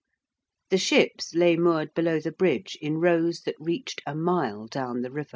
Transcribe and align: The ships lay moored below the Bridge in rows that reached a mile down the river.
The 0.71 0.79
ships 0.79 1.35
lay 1.35 1.55
moored 1.55 1.93
below 1.93 2.19
the 2.19 2.31
Bridge 2.31 2.75
in 2.81 2.97
rows 2.97 3.41
that 3.41 3.53
reached 3.59 4.01
a 4.07 4.15
mile 4.15 4.65
down 4.65 5.03
the 5.03 5.11
river. 5.11 5.29